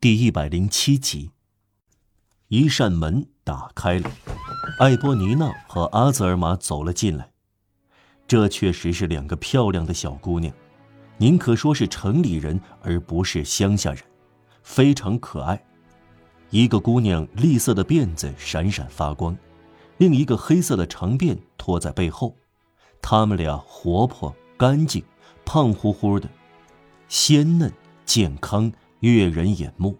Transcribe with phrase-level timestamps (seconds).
[0.00, 1.32] 第一百零七集。
[2.46, 4.08] 一扇门打开了，
[4.78, 7.32] 艾波尼娜和阿泽尔玛走了进来。
[8.24, 10.54] 这确实是两个漂亮的小姑娘，
[11.16, 14.00] 宁可说是城里人，而不是乡下人，
[14.62, 15.60] 非常可爱。
[16.50, 19.36] 一个姑娘栗色的辫子闪闪发光，
[19.96, 22.36] 另一个黑色的长辫拖在背后。
[23.02, 25.02] 她们俩活泼干净，
[25.44, 26.28] 胖乎乎的，
[27.08, 27.72] 鲜嫩
[28.04, 28.72] 健康。
[29.00, 29.96] 悦人眼目，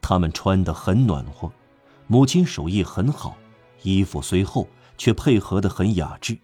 [0.00, 1.50] 他们穿得很暖和，
[2.06, 3.36] 母亲手艺很好，
[3.82, 6.38] 衣服虽厚，却配合得很雅致。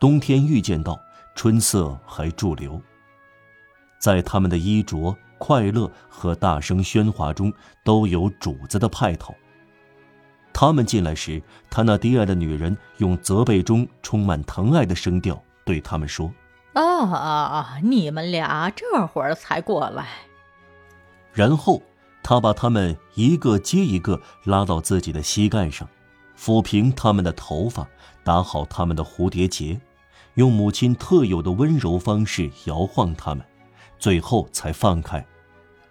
[0.00, 0.98] 冬天预见到，
[1.34, 2.80] 春色还驻留。
[3.98, 7.52] 在他们的衣着、快乐和大声喧哗中，
[7.84, 9.34] 都有主子的派头。
[10.52, 16.32] 他们进来时，他那低矮的女人用责备中充满疼爱的声调对他们说
[16.74, 20.06] ：“啊，你们俩这会儿才过来。”
[21.36, 21.82] 然后，
[22.22, 25.86] 他把他们一个接一个拉到自己的膝盖上，
[26.34, 27.86] 抚平他们的头发，
[28.24, 29.78] 打好他们的蝴蝶结，
[30.36, 33.44] 用母亲特有的温柔方式摇晃他们，
[33.98, 35.22] 最后才放开。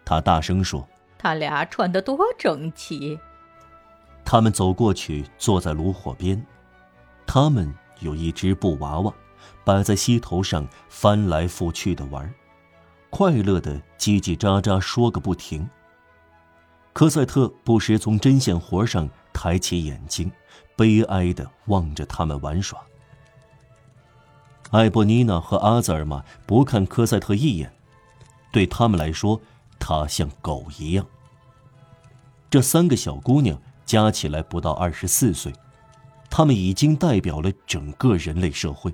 [0.04, 3.20] 他大声说：“他俩穿得多整齐。”
[4.26, 6.44] 他们走过去，坐在炉火边。
[7.28, 9.14] 他们有一只布娃娃，
[9.64, 12.34] 摆在膝头上，翻来覆去的玩。
[13.18, 15.66] 快乐的叽叽喳喳说个不停。
[16.92, 20.30] 科赛特不时从针线活上抬起眼睛，
[20.76, 22.78] 悲哀的望着他们玩耍。
[24.72, 27.72] 艾波尼娜和阿泽尔玛不看科赛特一眼，
[28.52, 29.40] 对他们来说，
[29.80, 31.08] 他像狗一样。
[32.50, 35.54] 这三个小姑娘加起来不到二十四岁，
[36.30, 38.94] 她们已经代表了整个人类社会，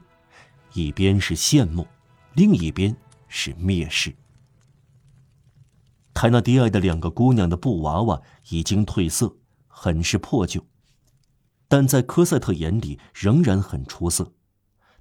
[0.73, 1.88] 一边是羡慕，
[2.36, 2.95] 另一边。
[3.34, 4.14] 是蔑视。
[6.14, 10.68] 泰纳迪埃的两个姑娘的布娃娃已经褪色，很是破旧，
[11.70, 14.33] 但在科赛特眼里仍然很出色。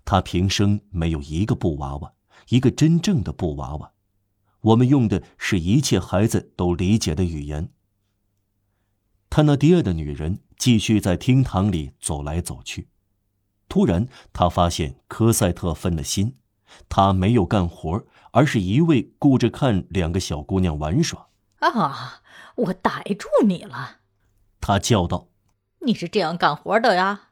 [0.04, 2.14] 他平生没有一个布娃娃，
[2.48, 3.92] 一个真正的布娃娃。
[4.60, 7.72] 我们用的是一切孩子都理解的语言。
[9.28, 12.88] 泰纳迪埃的女人继续在厅堂里走来走去，
[13.68, 16.36] 突然，她发现科赛特分了心，
[16.88, 18.04] 他没有干活。
[18.32, 21.28] 而是一味顾着看两个小姑娘玩耍。
[21.58, 22.22] 啊！
[22.56, 23.98] 我逮住你了！
[24.60, 25.28] 他叫道
[25.80, 27.28] ：“你是这样干活的呀？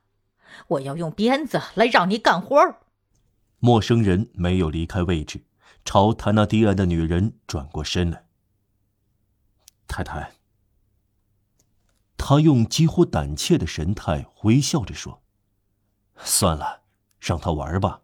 [0.69, 2.57] 我要用鞭子来让你干活。”
[3.59, 5.45] 陌生人没有离开位置，
[5.85, 8.27] 朝谭纳迪安的女人转过身来。
[9.87, 10.33] 太太，
[12.17, 15.23] 他用几乎胆怯的神态微笑着说
[16.17, 16.83] ：“算了，
[17.21, 18.01] 让他玩吧。”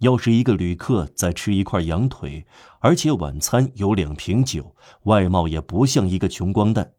[0.00, 2.46] 要是一个旅客再吃一块羊腿，
[2.80, 4.74] 而且晚餐有两瓶酒，
[5.04, 6.92] 外貌也不像一个穷光蛋，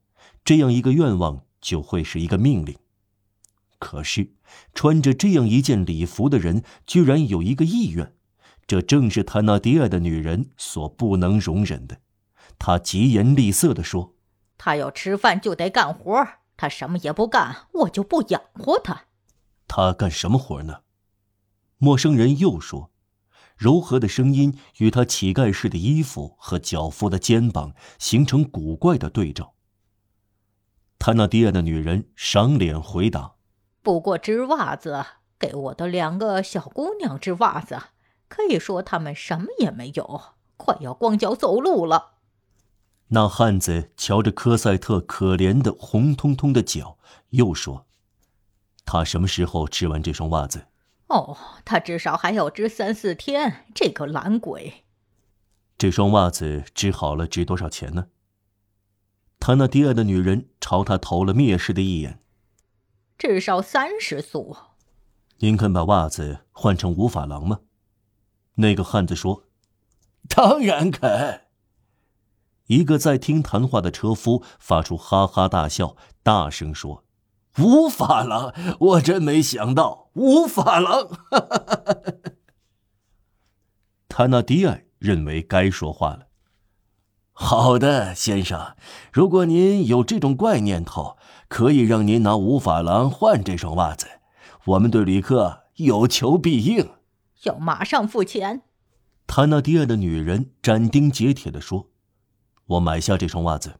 [0.46, 2.76] 这样一个愿望就会是一个命令。
[3.80, 4.34] 可是，
[4.76, 8.14] 穿着这样一件礼服的人居然有一个意愿，
[8.68, 11.98] 这正是他那低矮的女人所不能容忍的。
[12.60, 14.14] 他疾言厉色地说
[14.60, 19.06] ：“他要吃饭就得干活，他什么也不干，我就不养活他。”
[19.68, 20.82] 他干什么活呢？
[21.80, 22.91] 陌生人又说。
[23.62, 29.54] 柔和的声音与他乞丐式的衣服和脚夫的肩膀形成古怪的对照。
[30.98, 33.36] 他那低矮的女人赏脸回答
[33.84, 35.06] ：“不过织袜子，
[35.38, 37.80] 给我的两个小姑娘织袜子。
[38.28, 40.22] 可以说她们什么也没有，
[40.58, 42.14] 快要光脚走路了。”
[43.14, 46.98] 那汉子瞧着科赛特可怜的红彤彤的脚，
[47.30, 47.86] 又说
[48.86, 50.66] ：“他什么时候织完这双袜子？”
[51.12, 53.66] 哦，他至少还要织三四天。
[53.76, 54.86] 这个懒鬼！
[55.78, 58.08] 这双袜子织好了值多少钱呢？
[59.38, 62.20] 他那低矮的女人朝他投了蔑视的一眼。
[63.18, 64.56] 至少三十素。
[65.40, 67.60] 您肯把袜子换成五法郎吗？
[68.56, 69.44] 那个汉子说
[70.30, 71.42] ：“当然肯。”
[72.68, 77.04] 一个在听谈话的车夫发出哈哈大笑，大声说。
[77.58, 81.08] 五法郎，我真没想到五法郎。
[84.10, 86.28] 他那迪埃认为该说话了。
[87.34, 88.76] 好的，先生，
[89.12, 91.18] 如果您有这种怪念头，
[91.48, 94.08] 可以让您拿五法郎换这双袜子。
[94.66, 96.92] 我们对旅客有求必应，
[97.44, 98.64] 要马上付钱。
[99.26, 101.90] 他那迪埃的女人斩钉截铁地说
[102.68, 103.80] ：“我买下这双袜子。”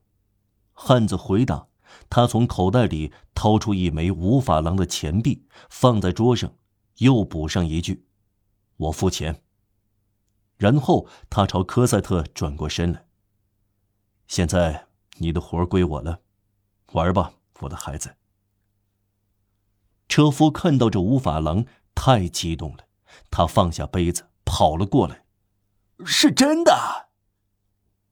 [0.74, 1.68] 汉子回答。
[2.10, 6.54] 他从口袋里掏出一枚五法郎的钱币，放在桌上，
[6.98, 8.06] 又补上一句
[8.78, 9.44] ：“我付钱。”
[10.58, 13.06] 然后他朝科赛特转过身来。
[14.28, 16.22] 现在你的活归我了，
[16.94, 18.16] 玩吧，我的孩子。
[20.08, 21.66] 车夫看到这五法郎，
[21.96, 22.86] 太激动了，
[23.30, 25.26] 他放下杯子，跑了过来。
[26.06, 27.10] 是真的。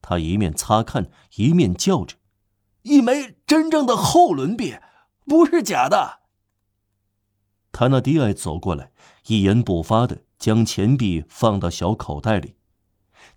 [0.02, 2.16] 他一面擦看，一面叫着
[2.82, 4.76] ：“一枚真正的后轮币，
[5.26, 6.20] 不是假的。”
[7.72, 8.92] 塔纳迪埃走过来，
[9.26, 12.56] 一言不发的将钱币放到小口袋里。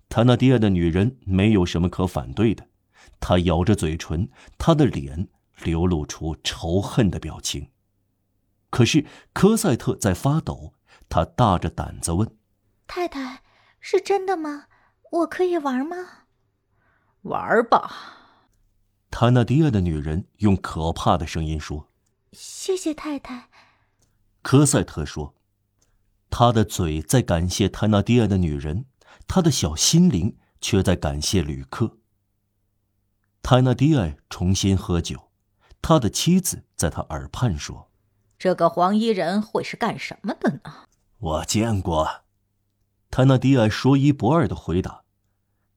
[0.10, 2.68] 塔纳迪埃的女人没有什么可反对的，
[3.20, 5.28] 她咬着嘴唇，她的脸
[5.64, 7.70] 流露出仇恨的表情。
[8.70, 10.74] 可是科赛特在发抖，
[11.08, 12.36] 他大着胆子问
[12.88, 13.44] ：“太太，
[13.80, 14.66] 是真的吗？
[15.12, 15.96] 我可以玩吗
[17.22, 18.22] ？”“玩吧。”
[19.16, 21.88] 塔纳迪亚的女人用可怕的声音说。
[22.34, 23.48] “谢谢太太。”
[24.42, 25.36] 科赛特说。
[26.32, 28.86] 他的嘴在感谢塔纳迪亚的女人，
[29.28, 32.00] 他的小心灵却在感谢旅客。
[33.44, 35.30] 泰纳迪亚重新喝酒，
[35.80, 37.92] 他的妻子在他耳畔说。
[38.40, 40.88] 这个黄衣人会是干什么的呢？
[41.20, 42.24] 我见过，
[43.12, 45.04] 泰纳迪埃说一不二的回答。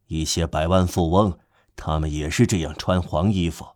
[0.06, 1.38] 一些百万富翁，
[1.76, 3.66] 他们也是这样穿黄衣服。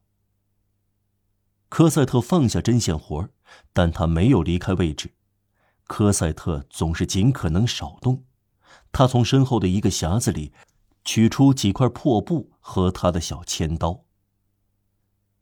[1.69, 3.29] 科赛特放下针线活
[3.73, 5.15] 但他没有离开位置。
[5.85, 8.25] 科赛特总是尽可能少动。
[8.91, 10.53] 他从身后的一个匣子里
[11.05, 14.05] 取出几块破布和他的小铅刀。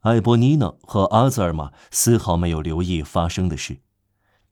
[0.01, 3.81] 艾波尼娜和阿兹尔玛丝毫没有留意发生的事，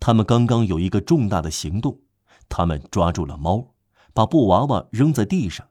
[0.00, 2.00] 他们刚刚有一个重大的行动，
[2.48, 3.74] 他们抓住了猫，
[4.12, 5.68] 把布娃娃扔在地上。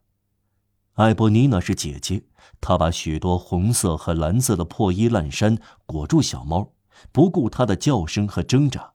[0.95, 2.23] 艾波尼娜是姐姐，
[2.61, 6.73] 她把许多红色和蓝色的破衣烂衫裹住小猫，
[7.11, 8.93] 不顾它的叫声和挣扎。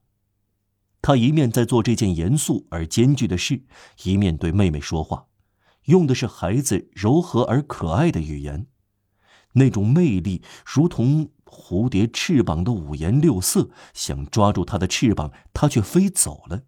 [1.03, 3.65] 她一面在做这件严肃而艰巨的事，
[4.05, 5.27] 一面对妹妹说话，
[5.85, 8.67] 用的是孩子柔和而可爱的语言。
[9.55, 16.63] 那种魅力，如同蝴蝶翅膀的五颜六色，想抓住它的翅膀，它却飞走了。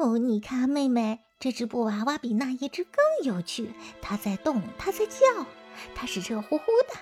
[0.00, 3.70] 哦，你看，妹妹，这只布娃娃比那一只更有趣。
[4.02, 5.46] 它在动，它在叫，
[5.94, 6.98] 它是热乎乎的。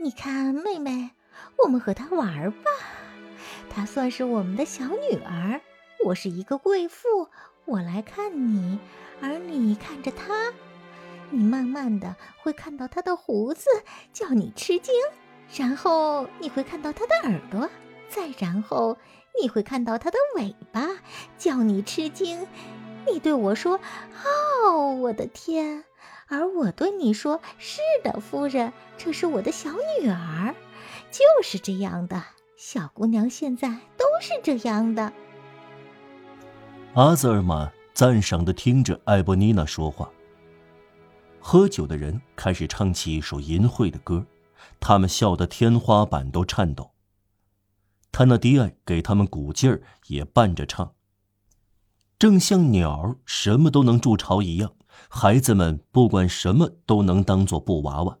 [0.00, 1.10] 你看，妹妹，
[1.62, 2.70] 我们和它玩吧。
[3.70, 5.60] 它算是我们的小女儿。
[6.04, 7.28] 我是一个贵妇，
[7.66, 8.80] 我来看你，
[9.20, 10.52] 而你看着它。
[11.30, 13.68] 你慢慢的会看到它的胡子，
[14.12, 14.92] 叫你吃惊；
[15.54, 17.70] 然后你会看到它的耳朵，
[18.08, 18.96] 再然后
[19.40, 20.88] 你会看到它的尾巴，
[21.36, 22.44] 叫你吃惊。
[23.12, 23.80] 你对我说
[24.66, 25.84] ：“哦，我的天！”
[26.28, 29.70] 而我对你说：“是的，夫人，这是我的小
[30.00, 30.54] 女儿。”
[31.10, 32.22] 就是这样的，
[32.56, 35.12] 小姑娘现在都是这样的。
[36.94, 40.10] 阿泽尔玛赞赏的听着艾波妮娜说话。
[41.40, 44.26] 喝酒的人开始唱起一首淫秽的歌，
[44.80, 46.90] 他们笑得天花板都颤抖。
[48.12, 50.92] 他那迪埃给他们鼓劲儿，也伴着唱。
[52.18, 54.74] 正像鸟儿什么都能筑巢一样，
[55.08, 58.18] 孩子们不管什么都能当做布娃娃。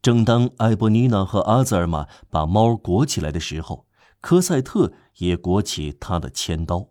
[0.00, 3.86] 正当艾波尼娜和阿兹尔玛把猫裹起来的时候，
[4.22, 6.88] 科赛特也裹起他的千刀。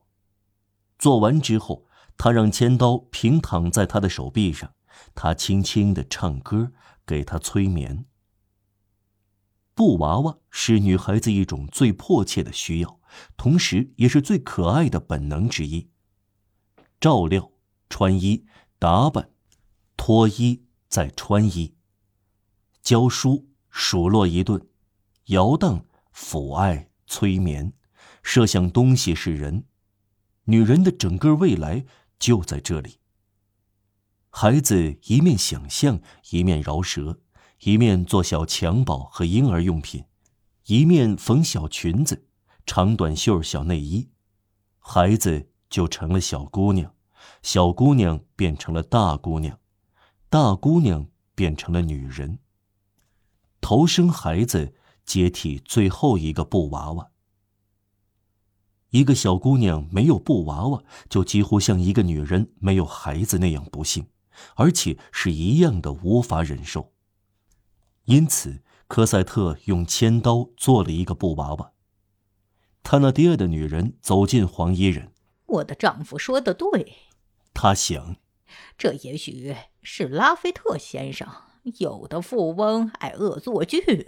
[0.99, 4.71] 做完之后，他让千刀平躺在他的手臂上。
[5.15, 6.73] 他轻轻的唱歌，
[7.07, 8.05] 给他催眠。
[9.73, 12.99] 布娃娃是女孩子一种最迫切的需要，
[13.37, 15.89] 同时也是最可爱的本能之一。
[16.99, 17.51] 照料、
[17.89, 18.45] 穿衣、
[18.77, 19.31] 打扮、
[19.95, 21.75] 脱衣再穿衣、
[22.81, 24.67] 教书、数落一顿、
[25.25, 27.73] 摇荡、抚爱、催眠、
[28.21, 29.65] 设想东西是人，
[30.45, 31.85] 女人的整个未来
[32.17, 32.99] 就在这里。
[34.29, 36.01] 孩子一面想象，
[36.31, 37.21] 一面饶舌，
[37.61, 40.05] 一面做小襁褓和婴儿用品，
[40.65, 42.27] 一面缝小裙子、
[42.65, 44.09] 长短袖、小内衣，
[44.77, 46.93] 孩子就成了小姑娘，
[47.41, 49.59] 小姑娘变成了大姑娘，
[50.29, 52.39] 大姑娘变成了女人。
[53.61, 54.73] 头生孩子，
[55.05, 57.11] 接替最后一个布娃娃。
[58.89, 64.07] 一个小姑娘没有布娃娃，就几乎像一个女人没有孩子那样不幸。
[64.55, 66.93] 而且是一样的无法忍受。
[68.05, 71.73] 因此，科赛特用铅刀做了一个布娃娃。
[72.81, 75.11] 他那第二的女人走进黄衣人。
[75.49, 76.95] 我的丈夫说的对，
[77.53, 78.15] 他想，
[78.77, 81.27] 这也许是拉菲特先生。
[81.79, 84.07] 有的富翁爱恶作剧。